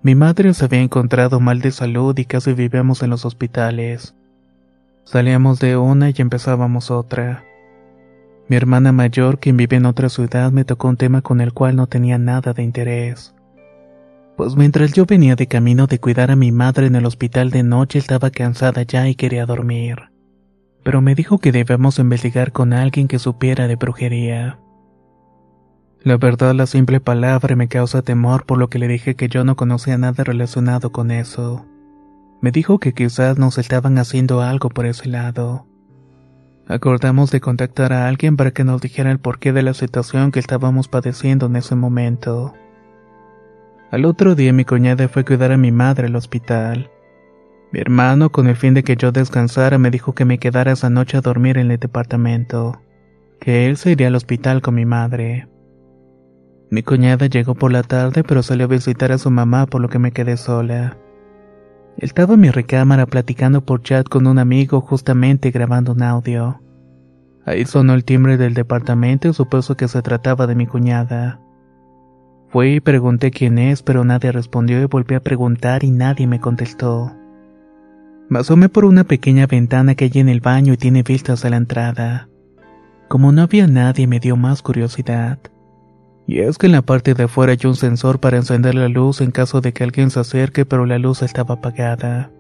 Mi 0.03 0.17
madre 0.17 0.53
se 0.55 0.65
había 0.65 0.81
encontrado 0.81 1.39
mal 1.39 1.61
de 1.61 1.71
salud 1.71 2.19
y 2.19 2.25
casi 2.25 2.53
vivíamos 2.53 3.03
en 3.05 3.11
los 3.11 3.25
hospitales. 3.25 4.17
Salíamos 5.05 5.61
de 5.61 5.77
una 5.77 6.11
y 6.11 6.15
empezábamos 6.19 6.91
otra. 6.91 7.45
Mi 8.49 8.57
hermana 8.57 8.91
mayor, 8.91 9.39
quien 9.39 9.57
vive 9.57 9.77
en 9.77 9.87
otra 9.87 10.09
ciudad, 10.09 10.51
me 10.51 10.65
tocó 10.65 10.89
un 10.89 10.97
tema 10.97 11.23
con 11.23 11.41
el 11.41 11.53
cual 11.53 11.77
no 11.77 11.87
tenía 11.87 12.19
nada 12.19 12.53
de 12.53 12.65
interés. 12.65 13.36
Pues 14.37 14.55
mientras 14.55 14.93
yo 14.93 15.07
venía 15.07 15.35
de 15.35 15.47
camino 15.47 15.87
de 15.87 15.99
cuidar 15.99 16.31
a 16.31 16.37
mi 16.37 16.53
madre 16.53 16.87
en 16.87 16.95
el 16.95 17.07
hospital 17.07 17.51
de 17.51 17.63
noche 17.63 17.99
estaba 17.99 18.31
cansada 18.31 18.83
ya 18.83 19.09
y 19.09 19.15
quería 19.15 19.47
dormir. 19.47 20.11
Pero 20.85 21.01
me 21.01 21.15
dijo 21.15 21.39
que 21.39 21.53
debemos 21.53 21.99
investigar 21.99 22.53
con 22.53 22.75
alguien 22.75 23.09
que 23.09 23.19
supiera 23.19 23.67
de 23.67 23.77
brujería. 23.77 24.59
La 26.03 26.19
verdad 26.19 26.55
la 26.55 26.67
simple 26.67 27.01
palabra 27.01 27.57
me 27.57 27.67
causa 27.67 28.03
temor 28.03 28.45
por 28.45 28.59
lo 28.59 28.69
que 28.69 28.79
le 28.79 28.89
dije 28.89 29.17
que 29.17 29.29
yo 29.29 29.43
no 29.43 29.57
conocía 29.57 29.97
nada 29.97 30.23
relacionado 30.23 30.93
con 30.93 31.11
eso. 31.11 31.65
Me 32.43 32.53
dijo 32.53 32.79
que 32.79 32.93
quizás 32.93 33.39
nos 33.39 33.57
estaban 33.57 33.97
haciendo 33.99 34.43
algo 34.43 34.69
por 34.69 34.85
ese 34.85 35.09
lado. 35.09 35.67
Acordamos 36.69 37.31
de 37.31 37.41
contactar 37.41 37.93
a 37.95 38.07
alguien 38.07 38.37
para 38.37 38.51
que 38.51 38.65
nos 38.65 38.83
dijera 38.83 39.11
el 39.11 39.19
porqué 39.19 39.53
de 39.53 39.63
la 39.63 39.73
situación 39.73 40.31
que 40.31 40.41
estábamos 40.41 40.89
padeciendo 40.89 41.47
en 41.47 41.57
ese 41.57 41.75
momento. 41.75 42.55
Al 43.91 44.05
otro 44.05 44.35
día 44.35 44.53
mi 44.53 44.65
cuñada 44.65 45.09
fue 45.09 45.23
a 45.23 45.25
cuidar 45.25 45.53
a 45.53 45.57
mi 45.57 45.71
madre 45.71 46.09
al 46.09 46.17
hospital. 46.17 46.91
Mi 47.73 47.81
hermano, 47.81 48.31
con 48.31 48.49
el 48.49 48.57
fin 48.57 48.75
de 48.75 48.83
que 48.83 48.97
yo 48.97 49.13
descansara, 49.13 49.79
me 49.79 49.91
dijo 49.91 50.13
que 50.13 50.25
me 50.25 50.39
quedara 50.39 50.73
esa 50.73 50.91
noche 50.91 51.17
a 51.17 51.21
dormir 51.21 51.57
en 51.57 51.71
el 51.71 51.79
departamento, 51.79 52.81
que 53.41 53.69
él 53.69 53.77
se 53.77 53.93
iría 53.93 54.09
al 54.09 54.17
hospital 54.17 54.61
con 54.61 54.75
mi 54.75 54.85
madre. 54.85 55.49
Mi 56.69 56.83
cuñada 56.83 57.27
llegó 57.27 57.55
por 57.55 57.71
la 57.71 57.85
tarde, 57.85 58.25
pero 58.25 58.43
salió 58.43 58.65
a 58.65 58.69
visitar 58.69 59.13
a 59.13 59.19
su 59.19 59.31
mamá, 59.31 59.67
por 59.67 59.81
lo 59.81 59.89
que 59.89 60.01
me 60.01 60.11
quedé 60.11 60.37
sola. 60.37 60.97
Estaba 61.97 62.35
en 62.35 62.41
mi 62.41 62.51
recámara 62.51 63.07
platicando 63.07 63.65
por 63.65 63.83
chat 63.83 64.09
con 64.09 64.27
un 64.27 64.39
amigo, 64.41 64.81
justamente 64.81 65.53
grabando 65.53 65.93
un 65.93 66.03
audio. 66.03 66.61
Ahí 67.45 67.65
sonó 67.65 67.95
el 67.95 68.05
timbre 68.05 68.37
del 68.37 68.55
departamento 68.55 69.29
y 69.29 69.33
supuso 69.33 69.77
que 69.77 69.87
se 69.87 70.03
trataba 70.03 70.49
de 70.49 70.57
mi 70.57 70.67
cuñada. 70.67 71.41
Fui 72.51 72.77
y 72.77 72.81
pregunté 72.81 73.31
quién 73.31 73.59
es, 73.59 73.83
pero 73.83 74.05
nadie 74.05 74.33
respondió 74.33 74.81
y 74.81 74.87
volví 74.87 75.15
a 75.15 75.23
preguntar 75.23 75.85
y 75.85 75.91
nadie 75.91 76.27
me 76.27 76.41
contestó. 76.41 77.13
Me 78.29 78.69
por 78.69 78.85
una 78.85 79.05
pequeña 79.05 79.47
ventana 79.47 79.95
que 79.95 80.05
hay 80.07 80.13
en 80.15 80.29
el 80.29 80.41
baño 80.41 80.73
y 80.73 80.77
tiene 80.77 81.03
vistas 81.03 81.45
a 81.45 81.51
la 81.51 81.57
entrada. 81.57 82.29
Como 83.09 83.31
no 83.31 83.43
había 83.43 83.69
nadie 83.69 84.07
me 84.07 84.19
dio 84.19 84.37
más 84.37 84.63
curiosidad. 84.63 85.39
Y 86.27 86.41
es 86.41 86.59
que 86.59 86.67
en 86.67 86.73
la 86.73 86.83
parte 86.83 87.15
de 87.15 87.25
afuera 87.25 87.53
hay 87.53 87.69
un 87.69 87.77
sensor 87.77 88.19
para 88.19 88.37
encender 88.37 88.75
la 88.75 88.89
luz 88.89 89.21
en 89.21 89.31
caso 89.31 89.61
de 89.61 89.73
que 89.73 89.85
alguien 89.85 90.11
se 90.11 90.19
acerque 90.19 90.65
pero 90.65 90.87
la 90.87 90.99
luz 90.99 91.23
estaba 91.23 91.55
apagada. 91.57 92.31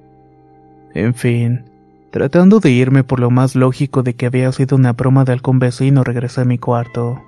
En 0.93 1.15
fin, 1.15 1.71
tratando 2.11 2.59
de 2.59 2.71
irme 2.71 3.05
por 3.05 3.21
lo 3.21 3.31
más 3.31 3.55
lógico 3.55 4.03
de 4.03 4.15
que 4.15 4.27
había 4.27 4.51
sido 4.51 4.77
una 4.77 4.93
broma 4.93 5.25
de 5.25 5.35
algún 5.35 5.61
vecino 5.61 6.03
regresé 6.03 6.41
a 6.41 6.45
mi 6.45 6.59
cuarto. 6.59 7.23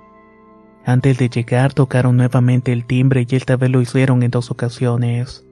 Antes 0.85 1.17
de 1.17 1.29
llegar 1.29 1.73
tocaron 1.73 2.17
nuevamente 2.17 2.71
el 2.71 2.85
timbre 2.85 3.25
y 3.29 3.35
esta 3.35 3.57
vez 3.57 3.69
lo 3.69 3.81
hicieron 3.81 4.23
en 4.23 4.31
dos 4.31 4.51
ocasiones. 4.51 5.45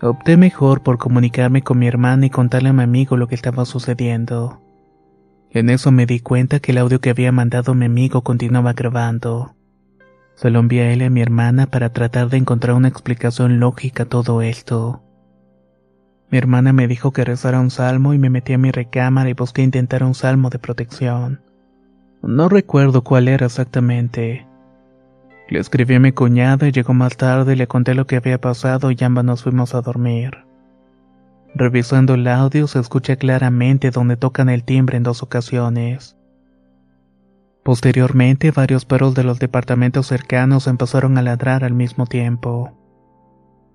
Opté 0.00 0.36
mejor 0.36 0.82
por 0.82 0.98
comunicarme 0.98 1.62
con 1.62 1.78
mi 1.78 1.86
hermana 1.86 2.26
y 2.26 2.30
contarle 2.30 2.70
a 2.70 2.72
mi 2.72 2.82
amigo 2.82 3.16
lo 3.16 3.28
que 3.28 3.36
estaba 3.36 3.64
sucediendo. 3.64 4.60
En 5.50 5.70
eso 5.70 5.92
me 5.92 6.06
di 6.06 6.18
cuenta 6.18 6.60
que 6.60 6.72
el 6.72 6.78
audio 6.78 7.00
que 7.00 7.10
había 7.10 7.30
mandado 7.30 7.74
mi 7.74 7.86
amigo 7.86 8.22
continuaba 8.22 8.72
grabando. 8.72 9.54
Se 10.34 10.50
lo 10.50 10.60
envié 10.60 10.82
a 10.82 10.92
él 10.92 11.02
y 11.02 11.04
a 11.04 11.10
mi 11.10 11.20
hermana 11.20 11.66
para 11.66 11.92
tratar 11.92 12.30
de 12.30 12.38
encontrar 12.38 12.74
una 12.74 12.88
explicación 12.88 13.60
lógica 13.60 14.04
a 14.04 14.06
todo 14.06 14.42
esto. 14.42 15.02
Mi 16.30 16.38
hermana 16.38 16.72
me 16.72 16.88
dijo 16.88 17.12
que 17.12 17.24
rezara 17.24 17.60
un 17.60 17.70
salmo 17.70 18.14
y 18.14 18.18
me 18.18 18.30
metí 18.30 18.54
a 18.54 18.58
mi 18.58 18.70
recámara 18.70 19.28
y 19.28 19.34
busqué 19.34 19.62
intentar 19.62 20.02
un 20.02 20.14
salmo 20.14 20.48
de 20.48 20.58
protección. 20.58 21.42
No 22.22 22.48
recuerdo 22.48 23.02
cuál 23.02 23.28
era 23.28 23.46
exactamente. 23.46 24.46
Le 25.48 25.58
escribí 25.58 25.96
a 25.96 26.00
mi 26.00 26.12
cuñada 26.12 26.68
y 26.68 26.72
llegó 26.72 26.94
más 26.94 27.16
tarde 27.16 27.54
y 27.54 27.56
le 27.56 27.66
conté 27.66 27.94
lo 27.94 28.06
que 28.06 28.16
había 28.16 28.40
pasado 28.40 28.90
y 28.90 28.96
ambas 29.02 29.24
nos 29.24 29.42
fuimos 29.42 29.74
a 29.74 29.82
dormir. 29.82 30.38
Revisando 31.54 32.14
el 32.14 32.26
audio 32.28 32.66
se 32.68 32.78
escucha 32.78 33.16
claramente 33.16 33.90
donde 33.90 34.16
tocan 34.16 34.48
el 34.48 34.64
timbre 34.64 34.96
en 34.96 35.02
dos 35.02 35.22
ocasiones. 35.22 36.16
Posteriormente, 37.64 38.50
varios 38.50 38.84
perros 38.84 39.14
de 39.14 39.24
los 39.24 39.38
departamentos 39.38 40.06
cercanos 40.06 40.66
empezaron 40.66 41.18
a 41.18 41.22
ladrar 41.22 41.64
al 41.64 41.74
mismo 41.74 42.06
tiempo. 42.06 42.78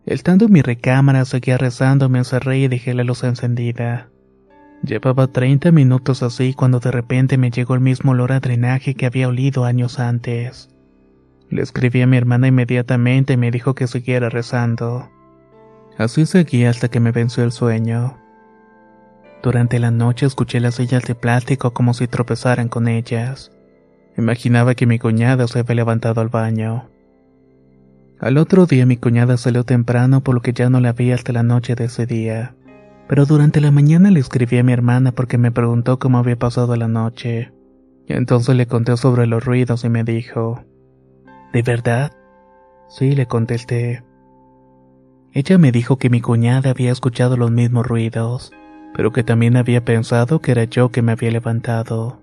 Estando 0.06 0.46
en 0.46 0.54
mi 0.54 0.62
recámara, 0.62 1.26
seguía 1.26 1.58
rezando, 1.58 2.10
me 2.10 2.20
encerré 2.20 2.60
y 2.60 2.68
dejé 2.68 2.94
la 2.94 3.04
luz 3.04 3.24
encendida. 3.24 4.10
Llevaba 4.84 5.28
30 5.28 5.72
minutos 5.72 6.24
así 6.24 6.54
cuando 6.54 6.80
de 6.80 6.92
repente 6.92 7.38
me 7.38 7.50
llegó 7.52 7.74
el 7.74 7.82
mismo 7.82 8.12
olor 8.12 8.32
a 8.32 8.40
drenaje 8.40 8.96
que 8.96 9.06
había 9.06 9.28
olido 9.28 9.66
años 9.66 10.00
antes. 10.00 10.70
Le 11.50 11.62
escribí 11.62 12.02
a 12.02 12.08
mi 12.08 12.18
hermana 12.18 12.48
inmediatamente 12.48 13.34
y 13.34 13.38
me 13.38 13.52
dijo 13.52 13.74
que 13.74 13.88
siguiera 13.88 14.30
rezando. 14.30 15.10
Así 15.98 16.26
seguí 16.26 16.66
hasta 16.66 16.90
que 16.90 17.00
me 17.00 17.12
venció 17.12 17.44
el 17.44 17.52
sueño. 17.52 18.18
Durante 19.42 19.80
la 19.80 19.92
noche 19.92 20.26
escuché 20.26 20.60
las 20.60 20.76
sillas 20.76 21.04
de 21.04 21.16
plástico 21.16 21.74
como 21.74 21.94
si 21.94 22.08
tropezaran 22.08 22.70
con 22.70 22.88
ellas. 22.88 23.52
Imaginaba 24.18 24.76
que 24.76 24.86
mi 24.86 25.00
cuñada 25.00 25.48
se 25.48 25.60
había 25.60 25.76
levantado 25.76 26.22
al 26.22 26.30
baño. 26.30 26.90
Al 28.20 28.38
otro 28.38 28.66
día 28.66 28.86
mi 28.86 28.98
cuñada 28.98 29.38
salió 29.38 29.64
temprano 29.64 30.22
por 30.22 30.36
lo 30.36 30.42
que 30.42 30.54
ya 30.54 30.70
no 30.70 30.80
la 30.80 30.94
vi 30.94 31.12
hasta 31.12 31.34
la 31.34 31.44
noche 31.44 31.76
de 31.76 31.86
ese 31.86 32.06
día. 32.06 32.56
Pero 33.08 33.26
durante 33.26 33.62
la 33.62 33.72
mañana 33.72 34.12
le 34.12 34.20
escribí 34.20 34.58
a 34.58 34.64
mi 34.64 34.74
hermana 34.74 35.12
porque 35.12 35.38
me 35.38 35.52
preguntó 35.52 35.98
cómo 36.00 36.18
había 36.18 36.38
pasado 36.38 36.76
la 36.76 36.88
noche. 36.88 37.52
Y 38.06 38.14
entonces 38.14 38.56
le 38.56 38.68
conté 38.68 38.98
sobre 38.98 39.28
los 39.28 39.44
ruidos 39.44 39.84
y 39.84 39.90
me 39.90 40.04
dijo, 40.04 40.64
¿De 41.54 41.62
verdad? 41.62 42.12
Sí, 42.90 43.16
le 43.16 43.26
contesté. 43.26 44.04
Ella 45.34 45.58
me 45.58 45.72
dijo 45.72 45.98
que 45.98 46.10
mi 46.10 46.22
cuñada 46.22 46.72
había 46.72 46.92
escuchado 46.92 47.38
los 47.38 47.52
mismos 47.52 47.86
ruidos, 47.86 48.52
pero 48.94 49.12
que 49.12 49.24
también 49.24 49.56
había 49.56 49.84
pensado 49.84 50.40
que 50.40 50.52
era 50.52 50.64
yo 50.64 50.90
que 50.90 51.02
me 51.02 51.12
había 51.12 51.32
levantado. 51.32 52.22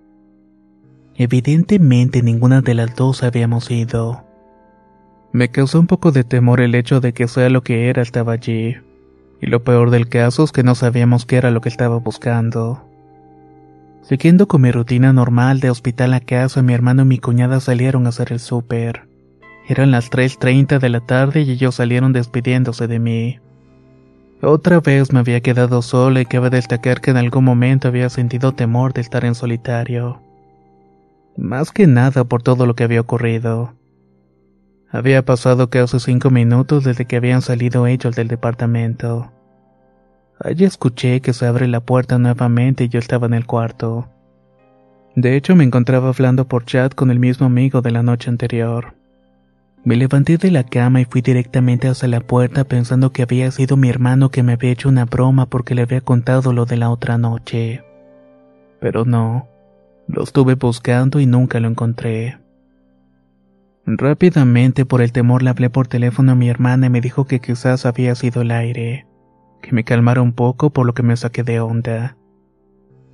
Evidentemente 1.16 2.22
ninguna 2.22 2.60
de 2.60 2.74
las 2.74 2.96
dos 2.96 3.22
habíamos 3.22 3.70
ido. 3.70 4.24
Me 5.32 5.48
causó 5.48 5.80
un 5.80 5.86
poco 5.86 6.12
de 6.12 6.24
temor 6.24 6.60
el 6.60 6.74
hecho 6.74 7.00
de 7.00 7.12
que 7.12 7.28
sea 7.28 7.50
lo 7.50 7.62
que 7.62 7.88
era 7.88 8.02
estaba 8.02 8.32
allí, 8.32 8.76
y 9.40 9.46
lo 9.46 9.62
peor 9.62 9.90
del 9.90 10.08
caso 10.08 10.44
es 10.44 10.52
que 10.52 10.62
no 10.62 10.74
sabíamos 10.74 11.26
qué 11.26 11.36
era 11.36 11.50
lo 11.50 11.60
que 11.60 11.68
estaba 11.68 11.98
buscando. 11.98 12.84
Siguiendo 14.02 14.46
con 14.46 14.60
mi 14.60 14.70
rutina 14.70 15.12
normal 15.12 15.60
de 15.60 15.70
hospital 15.70 16.12
a 16.14 16.20
casa, 16.20 16.62
mi 16.62 16.74
hermano 16.74 17.02
y 17.02 17.06
mi 17.06 17.18
cuñada 17.18 17.60
salieron 17.60 18.06
a 18.06 18.10
hacer 18.10 18.32
el 18.32 18.40
súper. 18.40 19.08
Eran 19.66 19.90
las 19.90 20.10
3.30 20.10 20.78
de 20.78 20.88
la 20.90 21.00
tarde 21.00 21.42
y 21.42 21.52
ellos 21.52 21.76
salieron 21.76 22.12
despidiéndose 22.12 22.86
de 22.86 22.98
mí. 22.98 23.38
Otra 24.42 24.80
vez 24.80 25.10
me 25.10 25.20
había 25.20 25.40
quedado 25.40 25.80
sola 25.80 26.20
y 26.20 26.26
cabe 26.26 26.50
destacar 26.50 27.00
que 27.00 27.12
en 27.12 27.16
algún 27.16 27.44
momento 27.44 27.88
había 27.88 28.10
sentido 28.10 28.52
temor 28.52 28.92
de 28.92 29.00
estar 29.00 29.24
en 29.24 29.34
solitario. 29.34 30.20
Más 31.36 31.72
que 31.72 31.86
nada 31.86 32.24
por 32.24 32.42
todo 32.42 32.66
lo 32.66 32.74
que 32.74 32.84
había 32.84 33.00
ocurrido. 33.00 33.72
Había 34.94 35.24
pasado 35.24 35.70
casi 35.70 35.98
cinco 35.98 36.30
minutos 36.30 36.84
desde 36.84 37.04
que 37.04 37.16
habían 37.16 37.42
salido 37.42 37.88
ellos 37.88 38.14
del 38.14 38.28
departamento. 38.28 39.32
Allí 40.38 40.64
escuché 40.64 41.20
que 41.20 41.32
se 41.32 41.46
abre 41.46 41.66
la 41.66 41.80
puerta 41.80 42.16
nuevamente 42.16 42.84
y 42.84 42.88
yo 42.88 43.00
estaba 43.00 43.26
en 43.26 43.34
el 43.34 43.44
cuarto. 43.44 44.08
De 45.16 45.34
hecho, 45.34 45.56
me 45.56 45.64
encontraba 45.64 46.10
hablando 46.10 46.46
por 46.46 46.64
chat 46.64 46.94
con 46.94 47.10
el 47.10 47.18
mismo 47.18 47.46
amigo 47.46 47.82
de 47.82 47.90
la 47.90 48.04
noche 48.04 48.30
anterior. 48.30 48.94
Me 49.82 49.96
levanté 49.96 50.38
de 50.38 50.52
la 50.52 50.62
cama 50.62 51.00
y 51.00 51.06
fui 51.06 51.22
directamente 51.22 51.88
hacia 51.88 52.06
la 52.06 52.20
puerta 52.20 52.62
pensando 52.62 53.10
que 53.10 53.22
había 53.24 53.50
sido 53.50 53.76
mi 53.76 53.88
hermano 53.88 54.30
que 54.30 54.44
me 54.44 54.52
había 54.52 54.70
hecho 54.70 54.88
una 54.88 55.06
broma 55.06 55.46
porque 55.46 55.74
le 55.74 55.82
había 55.82 56.02
contado 56.02 56.52
lo 56.52 56.66
de 56.66 56.76
la 56.76 56.90
otra 56.90 57.18
noche. 57.18 57.82
Pero 58.78 59.04
no, 59.04 59.48
lo 60.06 60.22
estuve 60.22 60.54
buscando 60.54 61.18
y 61.18 61.26
nunca 61.26 61.58
lo 61.58 61.66
encontré. 61.66 62.43
Rápidamente 63.86 64.86
por 64.86 65.02
el 65.02 65.12
temor 65.12 65.42
le 65.42 65.50
hablé 65.50 65.68
por 65.68 65.88
teléfono 65.88 66.32
a 66.32 66.34
mi 66.34 66.48
hermana 66.48 66.86
y 66.86 66.90
me 66.90 67.02
dijo 67.02 67.26
que 67.26 67.40
quizás 67.40 67.84
había 67.84 68.14
sido 68.14 68.40
el 68.40 68.50
aire, 68.50 69.06
que 69.60 69.72
me 69.72 69.84
calmara 69.84 70.22
un 70.22 70.32
poco 70.32 70.70
por 70.70 70.86
lo 70.86 70.94
que 70.94 71.02
me 71.02 71.16
saqué 71.16 71.42
de 71.42 71.60
onda. 71.60 72.16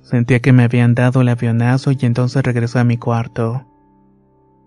Sentía 0.01 0.39
que 0.39 0.53
me 0.53 0.63
habían 0.63 0.95
dado 0.95 1.21
el 1.21 1.29
avionazo 1.29 1.91
y 1.91 1.97
entonces 2.01 2.41
regresé 2.43 2.79
a 2.79 2.83
mi 2.85 2.97
cuarto. 2.97 3.67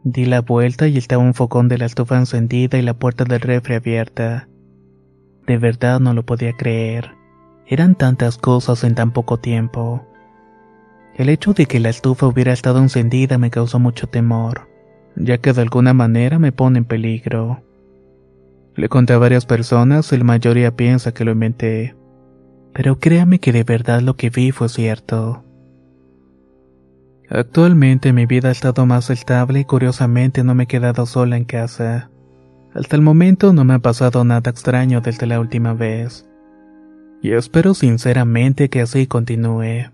Di 0.05 0.27
la 0.27 0.43
vuelta 0.43 0.88
y 0.88 0.99
estaba 0.99 1.23
un 1.23 1.33
fogón 1.33 1.69
de 1.69 1.79
la 1.79 1.87
estufa 1.87 2.19
encendida 2.19 2.77
y 2.77 2.83
la 2.83 2.95
puerta 2.95 3.25
del 3.25 3.40
refri 3.40 3.75
abierta. 3.75 4.49
De 5.47 5.57
verdad 5.57 6.01
no 6.01 6.12
lo 6.12 6.27
podía 6.27 6.53
creer. 6.55 7.12
Eran 7.67 7.95
tantas 7.95 8.37
cosas 8.37 8.85
en 8.85 8.95
tan 8.95 9.12
poco 9.12 9.38
tiempo. 9.38 10.07
El 11.14 11.31
hecho 11.31 11.55
de 11.55 11.64
que 11.64 11.81
la 11.81 11.88
estufa 11.88 12.27
hubiera 12.27 12.53
estado 12.53 12.81
encendida 12.81 13.38
me 13.38 13.51
causó 13.51 13.79
mucho 13.79 14.07
temor, 14.07 14.69
ya 15.16 15.38
que 15.38 15.53
de 15.53 15.62
alguna 15.62 15.94
manera 15.94 16.38
me 16.38 16.53
pone 16.53 16.79
en 16.79 16.85
peligro. 16.85 17.62
Le 18.77 18.88
conté 18.88 19.12
a 19.12 19.18
varias 19.18 19.46
personas 19.46 20.12
y 20.12 20.16
la 20.16 20.24
mayoría 20.24 20.74
piensa 20.74 21.12
que 21.12 21.24
lo 21.24 21.33
inventé. 21.33 21.94
Pero 22.72 22.98
créame 22.98 23.38
que 23.38 23.53
de 23.53 23.62
verdad 23.62 24.00
lo 24.00 24.16
que 24.16 24.31
vi 24.31 24.50
fue 24.50 24.68
cierto. 24.68 25.44
Actualmente 27.31 28.12
mi 28.12 28.27
vida 28.27 28.48
ha 28.48 28.53
estado 28.53 28.85
más 28.85 29.11
estable 29.11 29.61
y 29.61 29.64
curiosamente 29.64 30.44
no 30.44 30.55
me 30.55 30.64
he 30.64 30.66
quedado 30.66 31.07
sola 31.07 31.37
en 31.37 31.44
casa. 31.44 32.11
Hasta 32.74 32.96
el 32.96 33.03
momento 33.03 33.53
no 33.53 33.64
me 33.64 33.74
ha 33.74 33.79
pasado 33.79 34.24
nada 34.24 34.50
extraño 34.50 35.00
desde 35.00 35.27
la 35.27 35.38
última 35.38 35.72
vez. 35.74 36.29
Y 37.22 37.33
espero 37.33 37.72
sinceramente 37.74 38.68
que 38.68 38.83
así 38.83 39.07
continúe. 39.07 39.94